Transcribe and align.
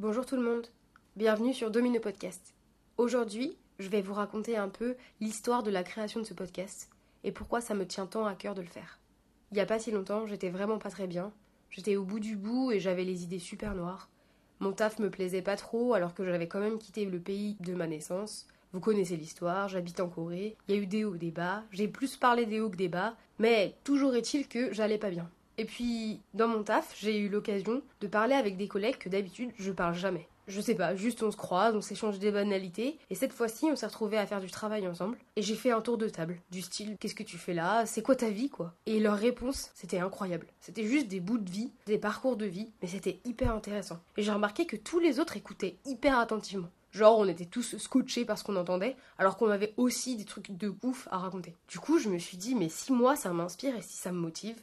Bonjour 0.00 0.24
tout 0.24 0.36
le 0.36 0.42
monde, 0.42 0.66
bienvenue 1.14 1.52
sur 1.52 1.70
Domino 1.70 2.00
Podcast. 2.00 2.54
Aujourd'hui, 2.96 3.58
je 3.78 3.90
vais 3.90 4.00
vous 4.00 4.14
raconter 4.14 4.56
un 4.56 4.70
peu 4.70 4.96
l'histoire 5.20 5.62
de 5.62 5.70
la 5.70 5.82
création 5.82 6.20
de 6.20 6.24
ce 6.24 6.32
podcast 6.32 6.88
et 7.22 7.32
pourquoi 7.32 7.60
ça 7.60 7.74
me 7.74 7.86
tient 7.86 8.06
tant 8.06 8.24
à 8.24 8.34
cœur 8.34 8.54
de 8.54 8.62
le 8.62 8.66
faire. 8.66 8.98
Il 9.50 9.56
n'y 9.56 9.60
a 9.60 9.66
pas 9.66 9.78
si 9.78 9.90
longtemps, 9.90 10.26
j'étais 10.26 10.48
vraiment 10.48 10.78
pas 10.78 10.88
très 10.88 11.06
bien, 11.06 11.34
j'étais 11.68 11.96
au 11.96 12.04
bout 12.04 12.18
du 12.18 12.34
bout 12.34 12.72
et 12.72 12.80
j'avais 12.80 13.04
les 13.04 13.24
idées 13.24 13.38
super 13.38 13.74
noires. 13.74 14.08
Mon 14.58 14.72
taf 14.72 14.98
me 15.00 15.10
plaisait 15.10 15.42
pas 15.42 15.56
trop 15.56 15.92
alors 15.92 16.14
que 16.14 16.24
j'avais 16.24 16.48
quand 16.48 16.60
même 16.60 16.78
quitté 16.78 17.04
le 17.04 17.20
pays 17.20 17.58
de 17.60 17.74
ma 17.74 17.86
naissance. 17.86 18.46
Vous 18.72 18.80
connaissez 18.80 19.18
l'histoire, 19.18 19.68
j'habite 19.68 20.00
en 20.00 20.08
Corée, 20.08 20.56
il 20.66 20.74
y 20.74 20.78
a 20.78 20.80
eu 20.80 20.86
des 20.86 21.04
hauts, 21.04 21.18
des 21.18 21.30
bas, 21.30 21.64
j'ai 21.72 21.88
plus 21.88 22.16
parlé 22.16 22.46
des 22.46 22.62
hauts 22.62 22.70
que 22.70 22.76
des 22.76 22.88
bas, 22.88 23.16
mais 23.38 23.76
toujours 23.84 24.14
est-il 24.14 24.48
que 24.48 24.72
j'allais 24.72 24.96
pas 24.96 25.10
bien. 25.10 25.30
Et 25.60 25.66
puis, 25.66 26.22
dans 26.32 26.48
mon 26.48 26.62
taf, 26.62 26.96
j'ai 26.98 27.18
eu 27.18 27.28
l'occasion 27.28 27.82
de 28.00 28.06
parler 28.06 28.32
avec 28.34 28.56
des 28.56 28.66
collègues 28.66 28.96
que 28.96 29.10
d'habitude 29.10 29.50
je 29.58 29.70
parle 29.70 29.94
jamais. 29.94 30.26
Je 30.48 30.58
sais 30.58 30.74
pas, 30.74 30.94
juste 30.94 31.22
on 31.22 31.30
se 31.30 31.36
croise, 31.36 31.76
on 31.76 31.82
s'échange 31.82 32.18
des 32.18 32.30
banalités, 32.30 32.98
et 33.10 33.14
cette 33.14 33.34
fois-ci 33.34 33.66
on 33.66 33.76
s'est 33.76 33.86
retrouvés 33.86 34.16
à 34.16 34.24
faire 34.24 34.40
du 34.40 34.50
travail 34.50 34.88
ensemble, 34.88 35.18
et 35.36 35.42
j'ai 35.42 35.54
fait 35.54 35.70
un 35.70 35.82
tour 35.82 35.98
de 35.98 36.08
table, 36.08 36.40
du 36.50 36.62
style 36.62 36.96
qu'est-ce 36.98 37.14
que 37.14 37.22
tu 37.22 37.36
fais 37.36 37.52
là, 37.52 37.84
c'est 37.84 38.00
quoi 38.00 38.16
ta 38.16 38.30
vie 38.30 38.48
quoi 38.48 38.72
Et 38.86 39.00
leur 39.00 39.18
réponse, 39.18 39.70
c'était 39.74 39.98
incroyable. 39.98 40.46
C'était 40.62 40.86
juste 40.86 41.08
des 41.08 41.20
bouts 41.20 41.36
de 41.36 41.50
vie, 41.50 41.70
des 41.84 41.98
parcours 41.98 42.38
de 42.38 42.46
vie, 42.46 42.72
mais 42.80 42.88
c'était 42.88 43.20
hyper 43.26 43.54
intéressant. 43.54 44.00
Et 44.16 44.22
j'ai 44.22 44.32
remarqué 44.32 44.64
que 44.64 44.76
tous 44.76 44.98
les 44.98 45.20
autres 45.20 45.36
écoutaient 45.36 45.76
hyper 45.84 46.18
attentivement. 46.18 46.70
Genre, 46.92 47.18
on 47.18 47.28
était 47.28 47.44
tous 47.44 47.76
scotchés 47.76 48.24
par 48.24 48.38
ce 48.38 48.44
qu'on 48.44 48.56
entendait, 48.56 48.96
alors 49.18 49.36
qu'on 49.36 49.50
avait 49.50 49.74
aussi 49.76 50.16
des 50.16 50.24
trucs 50.24 50.50
de 50.50 50.74
ouf 50.82 51.06
à 51.10 51.18
raconter. 51.18 51.54
Du 51.68 51.78
coup, 51.78 51.98
je 51.98 52.08
me 52.08 52.18
suis 52.18 52.38
dit, 52.38 52.54
mais 52.54 52.68
si 52.68 52.92
moi 52.92 53.14
ça 53.14 53.30
m'inspire 53.32 53.76
et 53.76 53.82
si 53.82 53.96
ça 53.96 54.10
me 54.10 54.18
motive, 54.18 54.56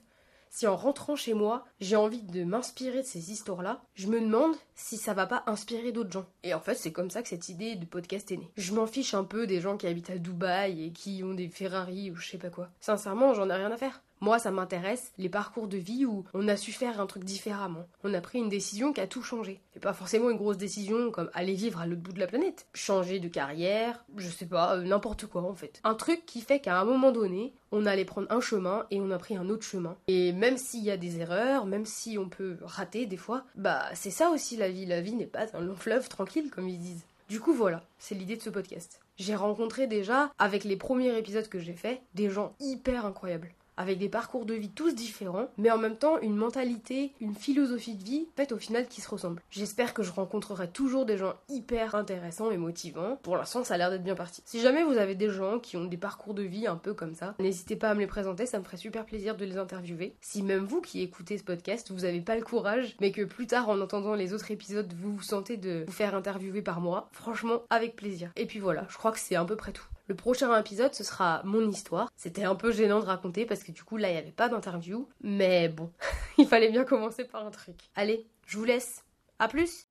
si 0.50 0.68
en 0.68 0.76
rentrant 0.76 1.16
chez 1.16 1.34
moi, 1.34 1.66
j'ai 1.80 1.96
envie 1.96 2.22
de 2.22 2.44
m'inspirer 2.44 3.02
de 3.02 3.08
ces 3.08 3.32
histoires-là, 3.32 3.82
je 3.96 4.08
me 4.08 4.20
demande 4.20 4.56
si 4.76 4.98
ça 4.98 5.14
va 5.14 5.26
pas 5.26 5.44
inspirer 5.48 5.92
d'autres 5.92 6.12
gens. 6.12 6.26
Et 6.44 6.54
en 6.54 6.60
fait, 6.60 6.76
c'est 6.76 6.92
comme 6.92 7.10
ça 7.10 7.22
que 7.22 7.30
cette 7.30 7.50
idée 7.50 7.76
de 7.76 7.86
podcast 7.86 8.32
est 8.32 8.38
née. 8.38 8.52
Je 8.58 8.74
m'en 8.74 8.88
fiche 8.88 9.14
un 9.14 9.24
peu 9.24 9.48
des 9.48 9.62
gens 9.62 9.78
qui 9.78 9.88
habitent 9.88 10.10
à 10.10 10.18
Dubaï 10.18 10.86
et 10.86 10.92
qui 10.92 11.24
ont 11.24 11.34
des 11.34 11.50
Ferrari 11.50 12.12
ou 12.12 12.16
je 12.16 12.30
sais 12.30 12.38
pas 12.38 12.50
quoi. 12.50 12.70
Sincèrement, 12.80 13.34
j'en 13.34 13.50
ai 13.50 13.54
rien 13.54 13.72
à 13.72 13.78
faire. 13.78 14.02
Moi, 14.20 14.40
ça 14.40 14.50
m'intéresse 14.50 15.12
les 15.20 15.30
parcours 15.30 15.68
de 15.68 15.78
vie 15.78 16.06
où 16.06 16.24
on 16.34 16.48
a 16.48 16.58
su 16.58 16.72
faire 16.72 17.00
un 17.00 17.06
truc 17.06 17.24
différemment. 17.24 17.86
On 18.04 18.16
a 18.16 18.22
pris 18.22 18.40
une 18.40 18.50
décision 18.50 18.92
qui 18.92 19.02
a 19.02 19.06
tout 19.06 19.22
changé. 19.22 19.62
Et 19.76 19.80
pas 19.80 19.94
forcément 19.94 20.32
une 20.32 20.38
grosse 20.38 20.58
décision 20.58 21.12
comme 21.12 21.30
aller 21.34 21.54
vivre 21.54 21.80
à 21.80 21.86
l'autre 21.86 22.02
bout 22.02 22.14
de 22.14 22.20
la 22.20 22.26
planète. 22.26 22.66
Changer 22.74 23.20
de 23.20 23.28
carrière, 23.28 24.04
je 24.16 24.28
sais 24.28 24.48
pas, 24.48 24.76
euh, 24.76 24.82
n'importe 24.82 25.28
quoi 25.28 25.44
en 25.44 25.54
fait. 25.54 25.80
Un 25.84 25.94
truc 25.94 26.26
qui 26.26 26.42
fait 26.42 26.60
qu'à 26.60 26.80
un 26.80 26.86
moment 26.86 27.12
donné, 27.12 27.54
on 27.72 27.86
allait 27.86 28.06
prendre 28.06 28.32
un 28.32 28.42
chemin 28.42 28.86
et 28.92 29.00
on 29.02 29.12
a 29.12 29.18
pris 29.18 29.36
un 29.36 29.50
autre 29.50 29.64
chemin. 29.64 29.96
Et 30.08 30.32
même 30.32 30.58
s'il 30.58 30.84
y 30.84 30.92
a 30.92 30.98
des 30.98 31.20
erreurs, 31.20 31.66
même 31.66 31.86
si 31.86 32.18
on 32.18 32.30
peut 32.30 32.58
rater 32.62 33.06
des 33.06 33.18
fois, 33.18 33.46
bah 33.56 33.86
c'est 33.94 34.12
ça 34.12 34.30
aussi 34.30 34.58
la 34.58 34.70
vie. 34.70 34.86
La 34.86 35.02
vie 35.02 35.16
n'est 35.16 35.26
pas 35.26 35.46
un 35.54 35.62
long 35.62 35.76
fleuve 35.76 36.10
tranquille 36.10 36.50
comme 36.50 36.70
ils 36.70 36.80
disent. 36.80 37.06
Du 37.30 37.40
coup 37.40 37.54
voilà, 37.54 37.84
c'est 38.00 38.16
l'idée 38.16 38.38
de 38.38 38.42
ce 38.42 38.50
podcast. 38.50 39.02
J'ai 39.18 39.36
rencontré 39.36 39.88
déjà, 39.88 40.32
avec 40.38 40.64
les 40.64 40.78
premiers 40.78 41.18
épisodes 41.18 41.50
que 41.50 41.60
j'ai 41.60 41.74
faits, 41.74 42.00
des 42.14 42.30
gens 42.30 42.54
hyper 42.60 43.06
incroyables 43.06 43.52
avec 43.78 44.00
des 44.00 44.10
parcours 44.10 44.46
de 44.46 44.54
vie 44.54 44.70
tous 44.70 44.94
différents, 44.94 45.48
mais 45.58 45.72
en 45.72 45.78
même 45.78 45.96
temps 45.96 46.20
une 46.20 46.36
mentalité, 46.36 47.14
une 47.22 47.36
philosophie 47.36 47.96
de 47.96 48.04
vie, 48.04 48.28
faite 48.36 48.52
au 48.52 48.58
final, 48.58 48.88
qui 48.88 49.02
se 49.02 49.10
ressemblent. 49.10 49.42
J'espère 49.50 49.94
que 49.94 50.04
je 50.04 50.12
rencontrerai 50.12 50.68
toujours 50.68 51.06
des 51.06 51.18
gens 51.18 51.36
hyper 51.50 51.96
intéressants 51.96 52.52
et 52.52 52.58
motivants. 52.58 53.20
Pour 53.24 53.38
l'instant, 53.38 53.64
ça 53.64 53.76
a 53.76 53.78
l'air 53.78 53.90
d'être 53.90 54.04
bien 54.04 54.16
parti. 54.16 54.42
Si 54.46 54.60
jamais 54.60 54.84
vous 54.84 54.98
avez 54.98 55.16
des 55.16 55.30
gens 55.30 55.60
qui 55.60 55.78
ont 55.78 55.86
des 55.86 55.98
parcours 55.98 56.34
de 56.34 56.44
vie 56.44 56.68
un 56.68 56.76
peu 56.76 56.94
comme 56.94 57.16
ça, 57.16 57.36
n'hésitez 57.40 57.76
pas 57.76 57.92
à 57.92 57.94
me 57.94 58.00
les 58.00 58.08
présenter, 58.08 58.46
ça 58.46 58.60
me 58.60 58.64
ferait 58.64 58.78
super 58.78 59.06
plaisir 59.06 59.38
de 59.38 59.46
les 59.46 59.58
interviewer. 59.58 60.16
Si 60.22 60.42
même 60.42 60.66
vous 60.66 60.82
qui 60.82 61.02
écoutez 61.02 61.38
ce 61.38 61.44
podcast, 61.44 61.92
vous 61.92 62.02
n'avez 62.02 62.22
pas 62.22 62.36
le 62.36 62.44
courage, 62.44 62.96
mais 63.00 63.12
que 63.12 63.24
plus 63.24 63.48
tard, 63.48 63.70
en 63.70 63.80
entendant 63.80 64.16
les 64.16 64.34
autres 64.34 64.52
épisodes, 64.52 64.92
vous 64.94 65.16
vous 65.16 65.24
sentez 65.24 65.58
de 65.58 65.84
vous 65.86 65.94
faire 65.94 66.16
interviewer 66.16 66.62
par 66.62 66.82
moi, 66.82 67.10
franchement, 67.12 67.62
avec 67.70 67.96
plaisir. 67.96 68.32
Et 68.36 68.46
puis 68.46 68.60
voilà, 68.60 68.86
je 68.90 68.98
crois 68.98 69.12
que 69.12 69.20
c'est 69.20 69.36
à 69.36 69.46
peu 69.46 69.56
près 69.56 69.72
tout. 69.72 69.86
Le 70.08 70.16
prochain 70.16 70.58
épisode, 70.58 70.94
ce 70.94 71.04
sera 71.04 71.42
mon 71.44 71.70
histoire. 71.70 72.10
C'était 72.16 72.46
un 72.46 72.56
peu 72.56 72.72
gênant 72.72 73.02
de 73.02 73.06
raconter 73.06 73.46
parce 73.46 73.62
que 73.62 73.74
du 73.74 73.84
coup, 73.84 73.98
là, 73.98 74.10
il 74.10 74.14
n'y 74.14 74.18
avait 74.18 74.32
pas 74.32 74.48
d'interview. 74.48 75.10
Mais 75.22 75.68
bon, 75.68 75.92
il 76.38 76.48
fallait 76.48 76.72
bien 76.72 76.86
commencer 76.86 77.26
par 77.26 77.46
un 77.46 77.52
truc. 77.52 77.76
Allez, 77.94 78.26
je 78.46 78.58
vous 78.58 78.64
laisse. 78.64 79.04
À 79.38 79.50
plus 79.50 79.86